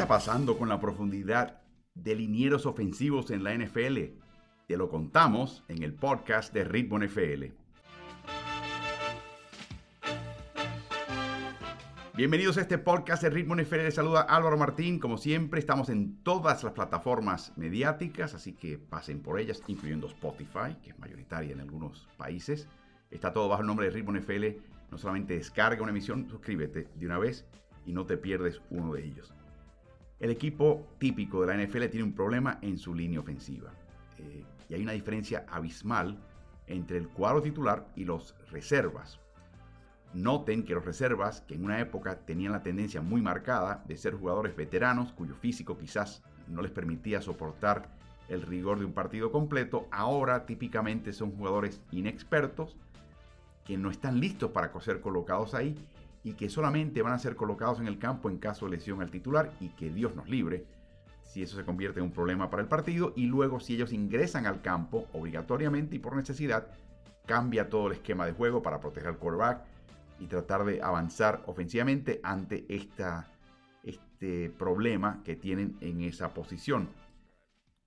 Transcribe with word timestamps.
¿Qué 0.00 0.04
está 0.04 0.14
pasando 0.14 0.56
con 0.56 0.70
la 0.70 0.80
profundidad 0.80 1.60
de 1.92 2.14
linieros 2.14 2.64
ofensivos 2.64 3.30
en 3.30 3.44
la 3.44 3.54
NFL? 3.54 3.98
Te 4.66 4.76
lo 4.78 4.88
contamos 4.88 5.62
en 5.68 5.82
el 5.82 5.92
podcast 5.92 6.54
de 6.54 6.64
Ritmo 6.64 6.98
NFL. 6.98 7.52
Bienvenidos 12.16 12.56
a 12.56 12.62
este 12.62 12.78
podcast 12.78 13.22
de 13.22 13.28
Ritmo 13.28 13.54
NFL. 13.54 13.82
Les 13.82 13.94
saluda 13.94 14.22
Álvaro 14.22 14.56
Martín. 14.56 14.98
Como 14.98 15.18
siempre, 15.18 15.60
estamos 15.60 15.90
en 15.90 16.22
todas 16.22 16.64
las 16.64 16.72
plataformas 16.72 17.52
mediáticas, 17.58 18.32
así 18.32 18.54
que 18.54 18.78
pasen 18.78 19.20
por 19.20 19.38
ellas, 19.38 19.62
incluyendo 19.66 20.06
Spotify, 20.06 20.78
que 20.82 20.92
es 20.92 20.98
mayoritaria 20.98 21.52
en 21.52 21.60
algunos 21.60 22.08
países. 22.16 22.68
Está 23.10 23.34
todo 23.34 23.50
bajo 23.50 23.60
el 23.60 23.66
nombre 23.66 23.84
de 23.84 23.92
Ritmo 23.92 24.12
NFL. 24.12 24.62
No 24.90 24.96
solamente 24.96 25.34
descarga 25.34 25.82
una 25.82 25.90
emisión, 25.90 26.26
suscríbete 26.30 26.88
de 26.94 27.04
una 27.04 27.18
vez 27.18 27.44
y 27.84 27.92
no 27.92 28.06
te 28.06 28.16
pierdes 28.16 28.62
uno 28.70 28.94
de 28.94 29.04
ellos. 29.04 29.34
El 30.20 30.30
equipo 30.30 30.86
típico 30.98 31.40
de 31.40 31.46
la 31.46 31.64
NFL 31.64 31.86
tiene 31.86 32.04
un 32.04 32.12
problema 32.12 32.58
en 32.60 32.76
su 32.76 32.94
línea 32.94 33.20
ofensiva. 33.20 33.72
Eh, 34.18 34.44
y 34.68 34.74
hay 34.74 34.82
una 34.82 34.92
diferencia 34.92 35.46
abismal 35.48 36.18
entre 36.66 36.98
el 36.98 37.08
cuadro 37.08 37.40
titular 37.40 37.88
y 37.96 38.04
los 38.04 38.34
reservas. 38.50 39.18
Noten 40.12 40.64
que 40.64 40.74
los 40.74 40.84
reservas, 40.84 41.40
que 41.40 41.54
en 41.54 41.64
una 41.64 41.80
época 41.80 42.18
tenían 42.20 42.52
la 42.52 42.62
tendencia 42.62 43.00
muy 43.00 43.22
marcada 43.22 43.82
de 43.88 43.96
ser 43.96 44.14
jugadores 44.14 44.54
veteranos 44.54 45.12
cuyo 45.12 45.34
físico 45.34 45.78
quizás 45.78 46.22
no 46.48 46.60
les 46.60 46.70
permitía 46.70 47.22
soportar 47.22 47.88
el 48.28 48.42
rigor 48.42 48.78
de 48.78 48.84
un 48.84 48.92
partido 48.92 49.32
completo, 49.32 49.88
ahora 49.90 50.44
típicamente 50.44 51.12
son 51.12 51.32
jugadores 51.32 51.80
inexpertos 51.90 52.76
que 53.64 53.78
no 53.78 53.90
están 53.90 54.20
listos 54.20 54.50
para 54.50 54.78
ser 54.80 55.00
colocados 55.00 55.54
ahí 55.54 55.76
y 56.22 56.34
que 56.34 56.48
solamente 56.48 57.02
van 57.02 57.12
a 57.12 57.18
ser 57.18 57.36
colocados 57.36 57.80
en 57.80 57.86
el 57.86 57.98
campo 57.98 58.28
en 58.28 58.38
caso 58.38 58.66
de 58.66 58.72
lesión 58.72 59.00
al 59.00 59.10
titular 59.10 59.52
y 59.60 59.70
que 59.70 59.90
Dios 59.90 60.14
nos 60.14 60.28
libre 60.28 60.66
si 61.22 61.42
eso 61.42 61.56
se 61.56 61.64
convierte 61.64 62.00
en 62.00 62.06
un 62.06 62.12
problema 62.12 62.50
para 62.50 62.62
el 62.62 62.68
partido 62.68 63.12
y 63.14 63.26
luego 63.26 63.60
si 63.60 63.74
ellos 63.74 63.92
ingresan 63.92 64.46
al 64.46 64.62
campo 64.62 65.06
obligatoriamente 65.12 65.96
y 65.96 65.98
por 66.00 66.16
necesidad 66.16 66.66
cambia 67.26 67.68
todo 67.68 67.86
el 67.86 67.92
esquema 67.92 68.26
de 68.26 68.32
juego 68.32 68.62
para 68.62 68.80
proteger 68.80 69.10
al 69.10 69.18
quarterback 69.18 69.62
y 70.18 70.26
tratar 70.26 70.64
de 70.64 70.82
avanzar 70.82 71.42
ofensivamente 71.46 72.20
ante 72.24 72.66
esta, 72.68 73.28
este 73.84 74.50
problema 74.50 75.22
que 75.24 75.36
tienen 75.36 75.76
en 75.80 76.02
esa 76.02 76.34
posición. 76.34 76.88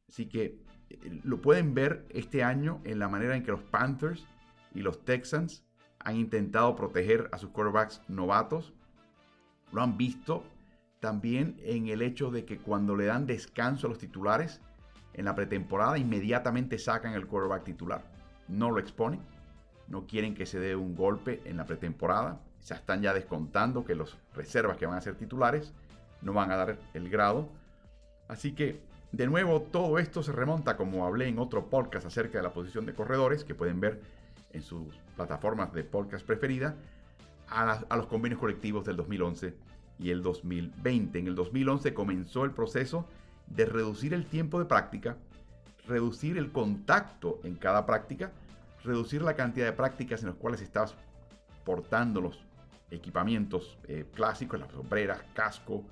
Así 0.08 0.28
que 0.28 0.64
eh, 0.89 1.20
lo 1.23 1.42
pueden 1.42 1.73
ver 1.73 2.08
este 2.09 2.44
año 2.44 2.80
en 2.86 3.00
la 3.00 3.09
manera 3.09 3.36
en 3.36 3.44
que 3.44 3.52
los 3.52 3.64
Panthers 3.64 4.26
y 4.73 4.81
los 4.81 5.04
Texans 5.04 5.66
han 6.03 6.17
intentado 6.17 6.75
proteger 6.75 7.29
a 7.31 7.37
sus 7.37 7.49
quarterbacks 7.49 8.01
novatos. 8.07 8.73
Lo 9.71 9.81
han 9.81 9.97
visto 9.97 10.43
también 10.99 11.57
en 11.63 11.87
el 11.87 12.01
hecho 12.01 12.31
de 12.31 12.45
que 12.45 12.57
cuando 12.57 12.95
le 12.95 13.05
dan 13.05 13.25
descanso 13.25 13.87
a 13.87 13.89
los 13.89 13.99
titulares 13.99 14.61
en 15.13 15.25
la 15.25 15.35
pretemporada, 15.35 15.97
inmediatamente 15.97 16.77
sacan 16.77 17.13
el 17.13 17.27
quarterback 17.27 17.63
titular. 17.63 18.03
No 18.47 18.71
lo 18.71 18.79
exponen. 18.79 19.19
No 19.87 20.07
quieren 20.07 20.33
que 20.33 20.45
se 20.45 20.59
dé 20.59 20.75
un 20.75 20.95
golpe 20.95 21.41
en 21.45 21.57
la 21.57 21.65
pretemporada. 21.65 22.39
Se 22.59 22.73
están 22.73 23.01
ya 23.01 23.13
descontando 23.13 23.83
que 23.83 23.95
los 23.95 24.17
reservas 24.33 24.77
que 24.77 24.85
van 24.85 24.97
a 24.97 25.01
ser 25.01 25.15
titulares 25.15 25.73
no 26.21 26.33
van 26.33 26.51
a 26.51 26.55
dar 26.55 26.77
el 26.93 27.09
grado. 27.09 27.49
Así 28.27 28.53
que, 28.53 28.79
de 29.11 29.27
nuevo, 29.27 29.61
todo 29.61 29.99
esto 29.99 30.23
se 30.23 30.31
remonta, 30.31 30.77
como 30.77 31.05
hablé 31.05 31.27
en 31.27 31.37
otro 31.37 31.69
podcast 31.69 32.08
acerca 32.08 32.37
de 32.37 32.43
la 32.43 32.53
posición 32.53 32.86
de 32.86 32.93
corredores, 32.93 33.43
que 33.43 33.55
pueden 33.55 33.80
ver 33.80 34.02
en 34.53 34.61
sus 34.61 34.95
plataformas 35.15 35.73
de 35.73 35.83
podcast 35.83 36.25
preferida 36.25 36.75
a, 37.49 37.97
los 37.97 38.08
convenios 38.08 38.39
colectivos 38.39 38.86
del 38.86 38.95
2011 38.95 39.53
y 39.99 40.09
el 40.09 40.23
2020. 40.23 41.19
En 41.19 41.27
el 41.27 41.36
2011 41.36 41.93
comenzó 41.93 42.45
el 42.45 42.52
proceso 42.52 43.08
de 43.47 43.65
reducir 43.65 44.13
el 44.13 44.25
tiempo 44.25 44.59
de 44.59 44.65
práctica, 44.65 45.17
reducir 45.87 46.37
el 46.37 46.52
contacto 46.52 47.39
en 47.43 47.55
cada 47.55 47.86
práctica, 47.86 48.31
reducir 48.83 49.21
la 49.21 49.36
cantidad 49.36 49.65
de 49.65 49.73
prácticas 49.73 50.21
en 50.21 50.30
las 50.30 50.37
cuales 50.37 50.61
estás 50.61 50.95
portando 51.63 52.21
los 52.21 52.39
equipamientos 52.92 53.77
eh, 53.87 54.05
clásicos, 54.13 54.59
las 54.59 54.71
sombreras, 54.71 55.21
casco, 55.33 55.83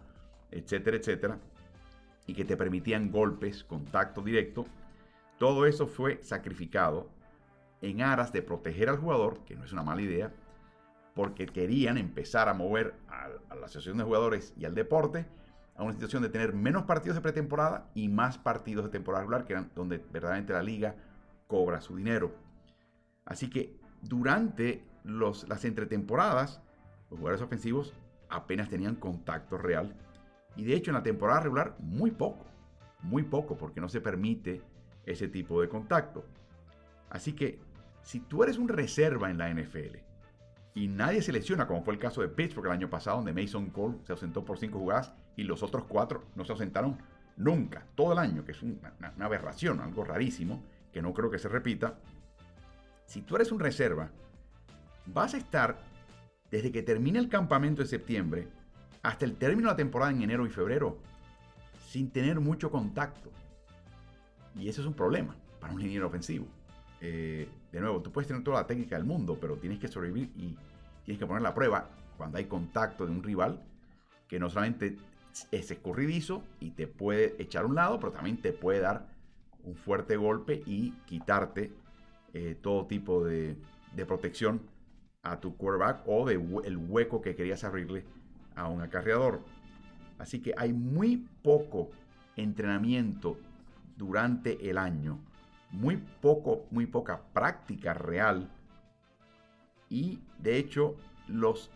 etcétera, 0.52 0.98
etcétera, 0.98 1.38
y 2.28 2.34
que 2.34 2.46
te 2.46 2.58
permitían 2.58 3.12
golpes, 3.12 3.64
contacto 3.64 4.22
directo. 4.22 4.66
Todo 5.38 5.66
eso 5.66 5.88
fue 5.88 6.22
sacrificado 6.22 7.10
en 7.82 8.02
aras 8.02 8.32
de 8.32 8.42
proteger 8.42 8.90
al 8.90 8.98
jugador, 8.98 9.44
que 9.46 9.56
no 9.56 9.66
es 9.66 9.74
una 9.74 9.84
mala 9.84 10.02
idea, 10.02 10.32
porque 11.16 11.46
querían 11.46 11.98
empezar 11.98 12.48
a 12.48 12.54
mover 12.54 12.94
a, 13.10 13.56
la 13.56 13.66
asociación 13.66 13.98
de 13.98 14.04
jugadores 14.04 14.54
y 14.58 14.66
al 14.66 14.76
deporte 14.76 15.26
a 15.76 15.84
una 15.84 15.94
situación 15.94 16.22
de 16.22 16.30
tener 16.30 16.54
menos 16.54 16.84
partidos 16.84 17.16
de 17.16 17.22
pretemporada 17.22 17.90
y 17.94 18.08
más 18.08 18.38
partidos 18.38 18.86
de 18.86 18.92
temporada 18.92 19.24
regular, 19.24 19.46
que 19.46 19.54
eran 19.54 19.72
donde 19.76 19.98
verdaderamente 19.98 20.54
la 20.54 20.64
liga 20.64 20.96
cobra 21.48 21.82
su 21.82 21.96
dinero. 21.96 22.34
Así 23.26 23.50
que 23.50 23.80
durante 24.02 24.84
los, 25.04 25.48
las 25.50 25.66
entretemporadas, 25.66 26.62
los 27.10 27.20
jugadores 27.20 27.42
ofensivos 27.42 27.94
apenas 28.30 28.70
tenían 28.70 28.96
contacto 28.96 29.58
real. 29.58 29.96
Y 30.56 30.66
de 30.66 30.76
hecho 30.76 30.92
en 30.92 30.96
la 30.96 31.04
temporada 31.04 31.42
regular 31.42 31.76
muy 31.80 32.12
poco, 32.12 32.46
muy 33.02 33.24
poco, 33.24 33.58
porque 33.58 33.82
no 33.82 33.90
se 33.90 34.02
permite 34.02 34.62
ese 35.06 35.28
tipo 35.28 35.62
de 35.62 35.70
contacto. 35.70 36.26
Así 37.10 37.34
que 37.34 37.60
si 38.04 38.20
tú 38.20 38.44
eres 38.44 38.58
un 38.58 38.68
reserva 38.68 39.30
en 39.30 39.38
la 39.38 39.54
NFL 39.54 39.98
y 40.74 40.88
nadie 40.88 41.22
se 41.22 41.32
lesiona, 41.32 41.68
como 41.68 41.84
fue 41.84 41.94
el 41.94 42.00
caso 42.00 42.22
de 42.22 42.30
Pittsburgh 42.30 42.68
el 42.68 42.72
año 42.72 42.90
pasado, 42.90 43.18
donde 43.18 43.34
Mason 43.34 43.70
Cole 43.70 43.98
se 44.04 44.14
ausentó 44.14 44.46
por 44.46 44.58
cinco 44.58 44.80
jugadas 44.80 45.14
y 45.36 45.44
los 45.44 45.64
otros 45.64 45.86
cuatro 45.86 46.24
no 46.36 46.46
se 46.46 46.52
ausentaron 46.52 46.98
nunca, 47.38 47.86
todo 47.96 48.14
el 48.14 48.20
año, 48.20 48.46
que 48.46 48.52
es 48.52 48.62
una, 48.62 48.94
una 49.16 49.26
aberración, 49.26 49.80
algo 49.80 50.04
rarísimo, 50.04 50.64
que 50.92 51.02
no 51.02 51.14
creo 51.14 51.30
que 51.30 51.40
se 51.40 51.50
repita. 51.50 51.98
Si 53.06 53.22
tú 53.22 53.36
eres 53.36 53.52
un 53.52 53.60
reserva, 53.60 54.10
vas 55.06 55.34
a 55.34 55.38
estar 55.38 55.78
desde 56.50 56.72
que 56.72 56.84
termine 56.84 57.20
el 57.20 57.30
campamento 57.30 57.82
de 57.82 57.88
septiembre 57.88 58.48
hasta 59.04 59.26
el 59.26 59.36
término 59.36 59.70
de 59.70 59.74
la 59.74 59.78
temporada 59.78 60.12
en 60.12 60.22
enero 60.22 60.46
y 60.46 60.50
febrero, 60.50 60.98
sin 61.88 62.12
tener 62.12 62.40
mucho 62.40 62.70
contacto. 62.70 63.32
Y 64.56 64.68
ese 64.68 64.82
es 64.82 64.88
un 64.88 64.94
problema 64.94 65.36
para 65.60 65.74
un 65.74 65.82
liniero 65.82 66.08
ofensivo. 66.08 66.48
Eh, 67.02 67.50
de 67.72 67.80
nuevo, 67.82 68.02
tú 68.02 68.12
puedes 68.12 68.28
tener 68.28 68.44
toda 68.44 68.62
la 68.62 68.68
técnica 68.68 68.96
del 68.96 69.06
mundo, 69.06 69.38
pero 69.42 69.58
tienes 69.58 69.80
que 69.80 69.88
sobrevivir 69.88 70.32
y 70.38 70.56
tienes 71.04 71.20
que 71.20 71.26
poner 71.26 71.42
la 71.42 71.54
prueba 71.54 71.90
cuando 72.16 72.38
hay 72.38 72.46
contacto 72.46 73.06
de 73.06 73.12
un 73.12 73.24
rival 73.24 73.60
que 74.28 74.40
no 74.40 74.50
solamente 74.50 74.98
es 75.52 75.72
escurridizo 75.72 76.44
y 76.60 76.72
te 76.72 76.88
puede 76.88 77.42
echar 77.42 77.64
a 77.64 77.68
un 77.68 77.76
lado, 77.76 78.00
pero 78.00 78.12
también 78.12 78.38
te 78.38 78.54
puede 78.54 78.80
dar 78.80 79.08
un 79.64 79.76
fuerte 79.76 80.16
golpe 80.16 80.62
y 80.66 80.92
quitarte 81.06 81.72
eh, 82.34 82.56
todo 82.62 82.86
tipo 82.86 83.24
de, 83.24 83.58
protección 84.08 84.62
a 85.24 85.40
tu 85.40 85.56
quarterback 85.58 86.04
o 86.08 86.26
de 86.26 86.36
el 86.66 86.78
hueco 86.78 87.22
que 87.22 87.36
querías 87.36 87.64
abrirle 87.64 88.06
a 88.56 88.68
un 88.68 88.82
acarreador. 88.82 89.42
Así 90.18 90.40
que 90.40 90.54
hay 90.58 90.74
muy 90.74 91.28
poco 91.44 91.90
entrenamiento 92.36 93.38
durante 93.98 94.70
el 94.70 94.78
año 94.78 95.20
muy 95.72 95.98
poco, 96.22 96.66
muy 96.72 96.86
poca 96.86 97.22
práctica 97.34 97.94
real. 97.94 98.50
Y 99.90 100.20
de 100.40 100.58
hecho, 100.58 100.96
los, 101.28 101.72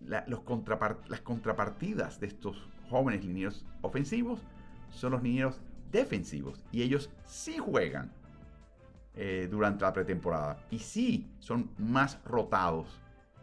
las 0.00 1.20
contrapartidas 1.22 2.20
de 2.20 2.26
estos 2.26 2.68
jóvenes 2.88 3.24
linieros 3.24 3.64
ofensivos 3.82 4.40
son 4.90 5.12
los 5.12 5.22
linieros 5.22 5.60
defensivos. 5.90 6.64
Y 6.72 6.82
ellos 6.82 7.10
sí 7.24 7.58
juegan 7.58 8.12
eh, 9.14 9.48
durante 9.50 9.84
la 9.84 9.92
pretemporada. 9.92 10.58
Y 10.70 10.78
sí 10.78 11.30
son 11.38 11.70
más 11.78 12.18
rotados 12.24 13.00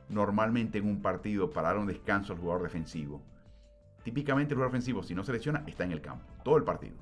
normalmente 0.09 0.77
en 0.77 0.87
un 0.87 1.01
partido 1.01 1.49
para 1.49 1.69
dar 1.69 1.77
un 1.77 1.87
descanso 1.87 2.33
al 2.33 2.39
jugador 2.39 2.63
defensivo. 2.63 3.21
Típicamente 4.03 4.53
el 4.53 4.57
jugador 4.57 4.71
ofensivo, 4.71 5.03
si 5.03 5.15
no 5.15 5.23
se 5.23 5.31
lesiona, 5.31 5.63
está 5.67 5.83
en 5.83 5.91
el 5.91 6.01
campo. 6.01 6.25
Todo 6.43 6.57
el 6.57 6.63
partido. 6.63 6.95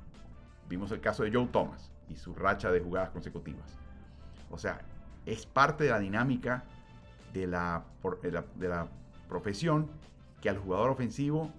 Vimos 0.68 0.92
el 0.92 1.00
caso 1.00 1.24
de 1.24 1.31
Joe 1.31 1.48
Thomas 1.48 1.92
y 2.10 2.16
su 2.16 2.34
racha 2.34 2.72
de 2.72 2.80
jugadas 2.80 3.10
consecutivas. 3.10 3.78
O 4.50 4.58
sea, 4.58 4.82
es 5.26 5.46
parte 5.46 5.86
de 5.86 5.92
la 5.92 6.00
dinámica 6.00 6.64
de 7.34 7.48
la, 7.48 7.84
de 8.56 8.68
la, 8.68 8.88
profesión 9.28 9.88
que 10.42 10.50
al 10.50 10.58
jugador 10.58 10.90
ofensivo 10.90 11.52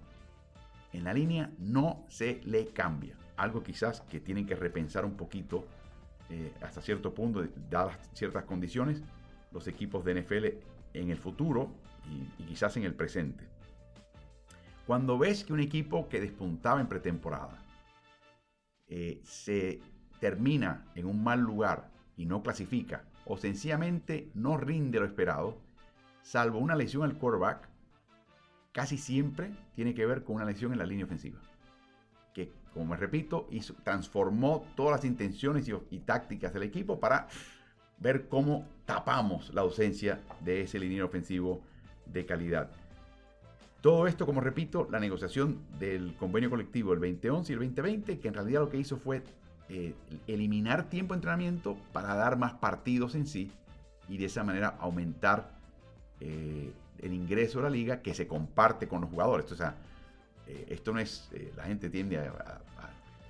en 0.93 1.05
la 1.05 1.15
línea 1.15 1.53
no 1.59 2.05
se 2.09 2.41
le 2.45 2.67
cambia. 2.67 3.15
Algo 3.37 3.63
quizás 3.63 4.01
que 4.01 4.19
tienen 4.19 4.45
que 4.45 4.57
repensar 4.57 5.05
un 5.05 5.17
poquito 5.17 5.65
eh, 6.31 6.53
hasta 6.63 6.83
cierto 6.83 7.15
punto, 7.15 7.47
dadas 7.71 7.97
ciertas 8.13 8.43
condiciones, 8.45 9.05
los 9.53 9.69
equipos 9.69 10.05
de 10.05 10.21
NFL 10.21 10.47
en 10.95 11.11
el 11.11 11.19
futuro 11.19 11.71
y, 12.39 12.43
quizás 12.45 12.77
en 12.77 12.83
el 12.83 12.95
presente. 12.95 13.45
Cuando 14.87 15.17
ves 15.17 15.45
que 15.45 15.53
un 15.53 15.61
equipo 15.61 16.09
que 16.09 16.21
despuntaba 16.21 16.81
en 16.81 16.89
pretemporada 16.89 17.57
eh, 18.89 19.21
se 19.23 19.81
termina 20.21 20.85
en 20.95 21.07
un 21.07 21.25
mal 21.25 21.41
lugar 21.41 21.89
y 22.17 22.27
no 22.27 22.43
clasifica, 22.43 23.05
o 23.25 23.37
sencillamente 23.37 24.31
no 24.35 24.57
rinde 24.57 25.01
lo 25.01 25.07
esperado, 25.07 25.57
salvo 26.23 26.59
una 26.59 26.77
lesión 26.77 27.03
al 27.03 27.17
quarterback, 27.17 27.69
casi 28.73 28.99
siempre 28.99 29.51
tiene 29.75 29.95
que 29.95 30.07
ver 30.07 30.23
con 30.23 30.37
una 30.37 30.45
lesión 30.45 30.73
en 30.73 30.79
la 30.79 30.87
línea 30.87 31.07
ofensiva. 31.07 31.39
como 32.73 32.87
me 32.87 32.97
repito, 32.97 33.49
hizo, 33.51 33.75
transformó 33.83 34.65
todas 34.77 34.93
las 34.93 35.05
intenciones 35.05 35.69
y, 35.91 35.99
tácticas 35.99 36.55
del 36.55 36.63
equipo 36.63 37.01
para 37.01 37.27
ver 37.99 38.29
cómo 38.29 38.65
tapamos 38.85 39.53
la 39.53 39.63
ausencia 39.63 40.21
de 40.45 40.61
ese 40.63 40.79
liniero 40.79 41.07
ofensivo 41.07 41.63
de 42.07 42.25
calidad. 42.27 42.71
Todo 43.81 44.07
esto, 44.07 44.25
como 44.25 44.41
repito, 44.41 44.87
la 44.89 45.01
negociación 45.01 45.59
del 45.81 46.15
convenio 46.15 46.49
colectivo 46.49 46.93
del 46.93 47.01
2011 47.01 47.53
y 47.53 47.55
el 47.55 47.59
2020, 47.61 48.21
que 48.21 48.29
en 48.29 48.35
realidad 48.35 48.61
lo 48.61 48.69
que 48.69 48.77
hizo 48.77 48.99
fue 48.99 49.25
eh, 49.73 49.95
eliminar 50.27 50.91
tiempo 50.91 51.15
de 51.15 51.19
entrenamiento 51.19 51.77
para 51.93 52.17
dar 52.17 52.37
más 52.37 52.55
partidos 52.55 53.15
en 53.15 53.25
sí 53.25 53.53
y 54.09 54.19
de 54.19 54.25
esa 54.25 54.43
manera 54.43 54.75
aumentar 54.81 55.49
eh, 56.19 56.73
el 56.99 57.13
ingreso 57.13 57.61
a 57.61 57.63
la 57.63 57.71
liga 57.71 58.03
que 58.03 58.13
se 58.13 58.27
comparte 58.27 58.89
con 58.89 59.01
los 59.01 59.11
jugadores. 59.11 59.53
O 59.53 59.55
sea, 59.55 59.77
eh, 60.49 60.67
esto 60.71 60.93
no 60.93 60.99
es, 60.99 61.31
la 61.57 61.63
gente 61.63 61.89
tiende 61.89 62.19
a, 62.19 62.61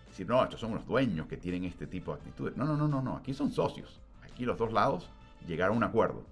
decir, 0.09 0.27
no, 0.27 0.43
estos 0.43 0.59
son 0.59 0.73
los 0.73 0.87
dueños 0.87 1.27
que 1.27 1.37
tienen 1.37 1.65
este 1.65 1.87
tipo 1.87 2.15
de 2.15 2.21
actitudes. 2.21 2.57
No, 2.57 2.65
no, 2.65 2.75
no, 2.75 2.89
no, 2.89 3.03
no, 3.03 3.19
aquí 3.19 3.35
son 3.35 3.53
socios. 3.53 4.01
Aquí 4.23 4.47
los 4.47 4.57
dos 4.57 4.73
lados 4.73 5.11
llegaron 5.47 5.75
a 5.75 5.77
un 5.77 5.85
acuerdo. 5.85 6.25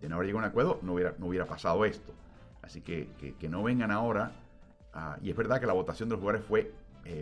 De 0.00 0.08
no 0.08 0.16
haber 0.16 0.26
llegado 0.26 0.44
a 0.44 0.48
un 0.48 0.50
acuerdo, 0.50 0.80
no 0.82 0.94
hubiera, 0.94 1.14
no 1.20 1.26
hubiera 1.26 1.46
pasado 1.46 1.84
esto. 1.84 2.12
Así 2.62 2.80
que, 2.80 3.08
que, 3.38 3.48
no 3.48 3.62
vengan 3.62 3.92
ahora. 3.92 4.32
y 5.22 5.30
es 5.30 5.36
verdad 5.36 5.60
que 5.60 5.66
la 5.66 5.72
votación 5.72 6.08
de 6.08 6.16
los 6.16 6.20
jugadores 6.20 6.44
fue 6.44 6.74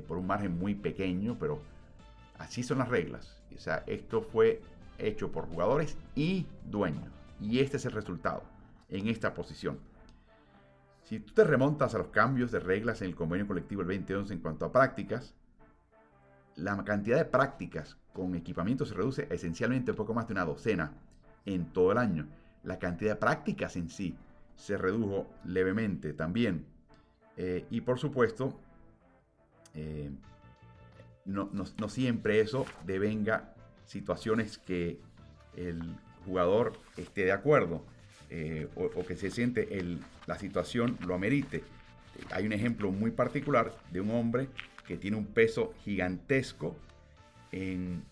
por 0.07 0.17
un 0.17 0.27
margen 0.27 0.59
muy 0.59 0.75
pequeño, 0.75 1.37
pero 1.39 1.61
así 2.39 2.63
son 2.63 2.79
las 2.79 2.89
reglas. 2.89 3.37
O 3.55 3.59
sea, 3.59 3.85
esto 3.87 4.23
fue 4.23 4.63
hecho 4.99 5.31
por 5.31 5.47
jugadores 5.47 5.97
y 6.15 6.47
dueños. 6.65 7.13
Y 7.41 7.61
este 7.61 7.77
es 7.77 7.85
el 7.85 7.93
resultado 7.93 8.43
en 8.89 9.09
esta 9.09 9.35
posición. 9.35 9.79
Si 11.05 11.21
tú 11.21 11.33
te 11.33 11.45
remontas 11.45 11.95
a 11.95 11.99
los 11.99 12.09
cambios 12.09 12.51
de 12.51 12.61
reglas 12.61 13.01
en 13.01 13.09
el 13.09 13.15
convenio 13.15 13.47
colectivo 13.47 13.83
del 13.83 13.99
2011 13.99 14.35
en 14.35 14.41
cuanto 14.41 14.67
a 14.67 14.73
prácticas, 14.73 15.35
la 16.57 16.77
cantidad 16.85 17.17
de 17.17 17.25
prácticas 17.25 17.97
con 18.13 18.35
equipamiento 18.35 18.85
se 18.85 18.95
reduce 18.95 19.27
esencialmente 19.31 19.93
a 19.93 19.95
poco 19.95 20.13
más 20.13 20.27
de 20.27 20.35
una 20.35 20.45
docena 20.45 20.93
en 21.47 21.73
todo 21.73 21.93
el 21.93 21.99
año. 21.99 22.27
La 22.65 22.79
cantidad 22.79 23.13
de 23.13 23.17
prácticas 23.17 23.77
en 23.77 23.89
sí 23.89 24.17
se 24.57 24.77
redujo 24.77 25.29
levemente 25.45 26.13
también. 26.13 26.67
Eh, 27.37 27.65
y 27.71 27.81
por 27.81 27.99
supuesto, 27.99 28.59
eh, 29.75 30.11
no, 31.29 31.89
siempre 31.89 32.41
eso 32.41 32.67
devenga 32.87 33.55
situaciones 33.85 34.59
que 34.59 34.99
el 35.57 35.97
jugador 36.25 36.73
esté 36.97 37.25
de 37.25 37.33
acuerdo 37.33 37.85
eh, 38.31 38.69
o, 38.75 39.05
que 39.05 39.17
se 39.17 39.31
siente 39.31 39.79
el, 39.79 40.01
la 40.27 40.39
situación 40.39 40.99
lo 41.07 41.15
amerite. 41.15 41.63
Hay 42.31 42.47
un 42.47 42.53
ejemplo 42.53 42.91
muy 42.91 43.11
particular 43.11 43.73
de 43.93 44.01
un 44.01 44.11
hombre 44.11 44.49
que 44.87 44.97
tiene 44.97 45.17
un 45.17 45.27
peso 45.27 45.75
gigantesco 45.85 46.77
en 47.53 48.05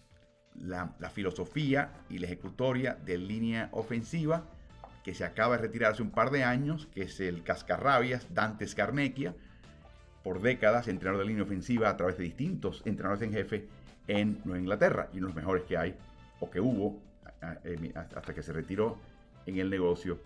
la, 0.60 0.94
filosofía 1.10 1.92
y 2.08 2.18
la 2.18 2.26
ejecutoria 2.26 2.94
de 3.04 3.18
línea 3.18 3.68
ofensiva 3.72 4.44
que 5.02 5.14
se 5.14 5.24
acaba 5.24 5.56
de 5.56 5.62
retirar 5.62 5.92
hace 5.92 6.02
un 6.02 6.10
par 6.10 6.30
de 6.30 6.44
años, 6.44 6.88
que 6.92 7.02
es 7.02 7.20
el 7.20 7.42
cascarrabias 7.42 8.34
Dante 8.34 8.66
Scarnecchia, 8.66 9.34
por 10.26 10.40
décadas 10.40 10.88
entrenador 10.88 11.22
de 11.22 11.28
línea 11.28 11.44
ofensiva 11.44 11.88
a 11.88 11.96
través 11.96 12.18
de 12.18 12.24
distintos 12.24 12.82
entrenadores 12.84 13.22
en 13.22 13.32
jefe 13.32 13.68
en 14.08 14.40
Nueva 14.44 14.58
Inglaterra 14.58 15.08
y 15.12 15.18
uno 15.18 15.28
de 15.28 15.34
los 15.34 15.36
mejores 15.36 15.62
que 15.62 15.78
hay 15.78 15.94
o 16.40 16.50
que 16.50 16.60
hubo 16.60 17.00
hasta 17.94 18.34
que 18.34 18.42
se 18.42 18.52
retiró 18.52 18.98
en 19.46 19.58
el 19.58 19.70
negocio. 19.70 20.18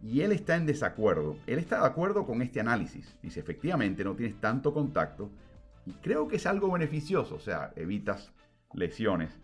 Y 0.00 0.20
él 0.20 0.30
está 0.30 0.54
en 0.54 0.64
desacuerdo. 0.64 1.36
Él 1.48 1.58
está 1.58 1.80
de 1.80 1.86
acuerdo 1.88 2.24
con 2.24 2.40
este 2.40 2.60
análisis. 2.60 3.16
Dice, 3.20 3.40
efectivamente, 3.40 4.04
no 4.04 4.14
tienes 4.14 4.40
tanto 4.40 4.72
contacto. 4.72 5.28
Y 5.86 5.92
creo 5.94 6.28
que 6.28 6.36
es 6.36 6.46
algo 6.46 6.70
beneficioso. 6.70 7.34
O 7.34 7.40
sea, 7.40 7.72
evitas 7.74 8.30
lesiones. 8.74 9.40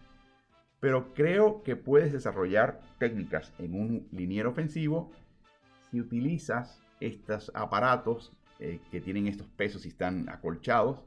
Pero 0.79 1.13
creo 1.13 1.65
que 1.65 1.75
puedes 1.75 2.13
desarrollar 2.13 2.81
técnicas 3.01 3.53
en 3.59 3.75
un 3.75 4.07
liniero 4.13 4.51
ofensivo 4.51 5.11
si 5.91 6.01
utilizas 6.01 6.81
estos 7.01 7.51
aparatos 7.53 8.31
eh, 8.61 8.81
que 8.91 9.01
tienen 9.01 9.27
estos 9.27 9.47
pesos 9.49 9.85
y 9.85 9.89
están 9.89 10.29
acolchados, 10.29 11.03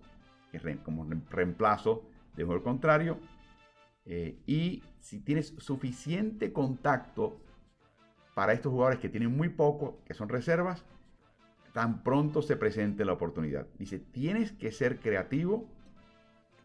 como 0.84 1.08
reemplazo 1.30 2.04
de 2.36 2.44
juego 2.44 2.64
contrario. 2.64 3.20
Eh, 4.06 4.38
y 4.46 4.84
si 5.00 5.20
tienes 5.20 5.54
suficiente 5.58 6.52
contacto 6.52 7.38
para 8.34 8.54
estos 8.54 8.72
jugadores 8.72 9.00
que 9.00 9.10
tienen 9.10 9.36
muy 9.36 9.50
poco, 9.50 10.00
que 10.06 10.14
son 10.14 10.30
reservas, 10.30 10.86
tan 11.74 12.04
pronto 12.04 12.42
se 12.42 12.56
presente 12.56 13.06
la 13.06 13.14
oportunidad. 13.14 13.68
Dice, 13.78 14.00
tienes 14.00 14.52
que 14.52 14.72
ser 14.72 15.00
creativo 15.00 15.68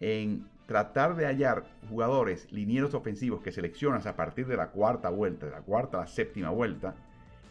en 0.00 0.46
tratar 0.66 1.16
de 1.16 1.26
hallar 1.26 1.64
jugadores 1.88 2.50
linieros 2.50 2.94
ofensivos 2.94 3.42
que 3.42 3.52
seleccionas 3.52 4.06
a 4.06 4.16
partir 4.16 4.46
de 4.46 4.56
la 4.56 4.70
cuarta 4.70 5.10
vuelta, 5.10 5.46
de 5.46 5.52
la 5.52 5.60
cuarta 5.60 5.98
a 5.98 6.00
la 6.02 6.06
séptima 6.06 6.50
vuelta, 6.50 6.94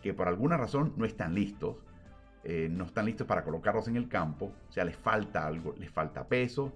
que 0.01 0.13
por 0.13 0.27
alguna 0.27 0.57
razón 0.57 0.93
no 0.97 1.05
están 1.05 1.35
listos, 1.35 1.77
eh, 2.43 2.67
no 2.69 2.85
están 2.85 3.05
listos 3.05 3.27
para 3.27 3.43
colocarlos 3.43 3.87
en 3.87 3.95
el 3.95 4.07
campo, 4.07 4.51
o 4.67 4.71
sea, 4.71 4.83
les 4.83 4.95
falta 4.95 5.45
algo, 5.45 5.75
les 5.77 5.89
falta 5.89 6.27
peso, 6.27 6.73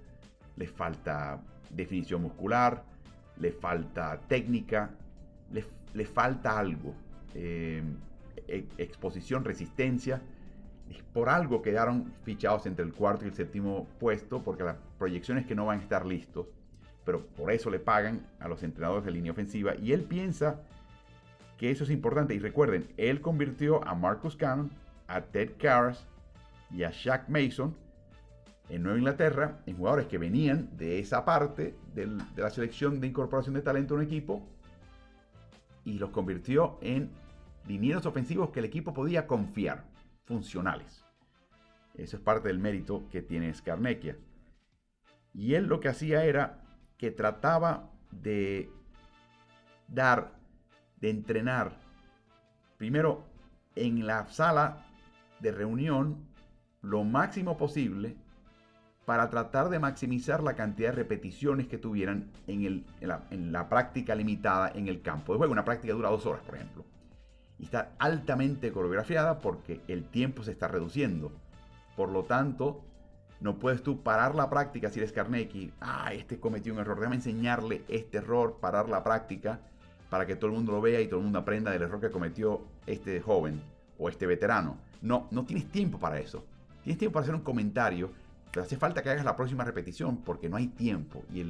les 0.55 0.71
falta 0.71 1.41
definición 1.69 2.21
muscular, 2.21 2.83
les 3.37 3.55
falta 3.55 4.19
técnica, 4.27 4.91
les, 5.51 5.65
les 5.93 6.07
falta 6.07 6.57
algo. 6.57 6.93
Eh, 7.33 7.83
e, 8.47 8.65
exposición, 8.77 9.43
resistencia. 9.43 10.21
Por 11.13 11.29
algo 11.29 11.61
quedaron 11.61 12.13
fichados 12.23 12.65
entre 12.65 12.85
el 12.85 12.93
cuarto 12.93 13.25
y 13.25 13.29
el 13.29 13.33
séptimo 13.33 13.87
puesto, 13.99 14.43
porque 14.43 14.63
la 14.63 14.77
proyección 14.97 15.37
es 15.37 15.45
que 15.45 15.55
no 15.55 15.65
van 15.65 15.79
a 15.79 15.81
estar 15.81 16.05
listos, 16.05 16.47
pero 17.03 17.25
por 17.25 17.51
eso 17.51 17.69
le 17.69 17.79
pagan 17.79 18.27
a 18.39 18.47
los 18.47 18.61
entrenadores 18.63 19.05
de 19.05 19.11
línea 19.11 19.31
ofensiva 19.31 19.75
y 19.75 19.93
él 19.93 20.03
piensa 20.03 20.61
que 21.57 21.71
eso 21.71 21.85
es 21.85 21.89
importante. 21.89 22.35
Y 22.35 22.39
recuerden, 22.39 22.87
él 22.97 23.21
convirtió 23.21 23.85
a 23.87 23.95
Marcus 23.95 24.35
Cannon, 24.35 24.69
a 25.07 25.21
Ted 25.21 25.53
Karras 25.57 26.05
y 26.71 26.83
a 26.83 26.91
Shaq 26.91 27.29
Mason 27.29 27.75
en 28.69 28.83
Nueva 28.83 28.97
Inglaterra 28.97 29.61
en 29.65 29.77
jugadores 29.77 30.07
que 30.07 30.17
venían 30.17 30.75
de 30.77 30.99
esa 30.99 31.23
parte 31.25 31.75
de 31.93 32.07
la 32.35 32.49
selección 32.49 32.99
de 32.99 33.07
incorporación 33.07 33.53
de 33.55 33.61
talento 33.61 33.93
en 33.93 33.99
un 34.01 34.05
equipo 34.05 34.47
y 35.83 35.99
los 35.99 36.09
convirtió 36.09 36.79
en 36.81 37.11
linieros 37.67 38.05
ofensivos 38.05 38.49
que 38.49 38.59
el 38.59 38.65
equipo 38.65 38.93
podía 38.93 39.27
confiar, 39.27 39.85
funcionales. 40.23 41.05
Eso 41.93 42.17
es 42.17 42.23
parte 42.23 42.47
del 42.47 42.59
mérito 42.59 43.07
que 43.11 43.21
tiene 43.21 43.53
Scarnecchia. 43.53 44.17
Y 45.33 45.53
él 45.53 45.65
lo 45.65 45.79
que 45.79 45.89
hacía 45.89 46.25
era 46.25 46.63
que 46.97 47.11
trataba 47.11 47.91
de 48.11 48.69
dar, 49.87 50.33
de 50.97 51.09
entrenar, 51.09 51.77
primero 52.77 53.25
en 53.75 54.07
la 54.07 54.27
sala 54.27 54.85
de 55.39 55.51
reunión 55.51 56.27
lo 56.81 57.03
máximo 57.03 57.57
posible 57.57 58.15
para 59.05 59.29
tratar 59.29 59.69
de 59.69 59.79
maximizar 59.79 60.41
la 60.41 60.55
cantidad 60.55 60.89
de 60.89 60.95
repeticiones 60.95 61.67
que 61.67 61.77
tuvieran 61.77 62.31
en, 62.47 62.85
la, 63.01 63.23
en 63.29 63.51
la 63.51 63.69
práctica 63.69 64.15
limitada 64.15 64.71
en 64.73 64.87
el 64.87 65.01
campo 65.01 65.33
de 65.33 65.37
juego. 65.37 65.53
Una 65.53 65.65
práctica 65.65 65.93
dura 65.93 66.09
dos 66.09 66.25
horas, 66.25 66.41
por 66.43 66.55
ejemplo 66.55 66.85
y 67.57 67.65
está 67.65 67.93
altamente 67.99 68.71
coreografiada 68.71 69.39
porque 69.39 69.81
el 69.87 70.05
tiempo 70.05 70.43
se 70.43 70.51
está 70.51 70.67
reduciendo. 70.67 71.31
Por 71.95 72.09
lo 72.11 72.23
tanto, 72.23 72.83
no 73.39 73.57
puedes 73.59 73.83
tú 73.83 74.03
parar 74.03 74.35
la 74.35 74.49
práctica 74.49 74.89
si 74.89 74.99
eres 74.99 75.13
Carnegie. 75.13 75.71
Ah, 75.79 76.13
este 76.13 76.39
cometió 76.39 76.73
un 76.73 76.79
error. 76.79 76.97
Déjame 76.97 77.15
enseñarle 77.17 77.83
este 77.87 78.17
error, 78.17 78.57
parar 78.59 78.89
la 78.89 79.03
práctica 79.03 79.59
para 80.09 80.25
que 80.25 80.35
todo 80.35 80.47
el 80.47 80.55
mundo 80.55 80.73
lo 80.73 80.81
vea 80.81 81.01
y 81.01 81.07
todo 81.07 81.19
el 81.19 81.23
mundo 81.23 81.39
aprenda 81.39 81.71
del 81.71 81.83
error 81.83 82.01
que 82.01 82.11
cometió 82.11 82.61
este 82.85 83.21
joven 83.21 83.61
o 83.97 84.09
este 84.09 84.25
veterano. 84.25 84.77
No, 85.01 85.27
no 85.31 85.45
tienes 85.45 85.69
tiempo 85.71 85.99
para 85.99 86.19
eso. 86.19 86.43
Tienes 86.83 86.99
tiempo 86.99 87.13
para 87.13 87.23
hacer 87.23 87.35
un 87.35 87.41
comentario, 87.41 88.11
pero 88.51 88.65
hace 88.65 88.77
falta 88.77 89.01
que 89.01 89.09
hagas 89.09 89.25
la 89.25 89.35
próxima 89.35 89.63
repetición 89.63 90.17
porque 90.17 90.49
no 90.49 90.57
hay 90.57 90.67
tiempo 90.67 91.23
y 91.33 91.43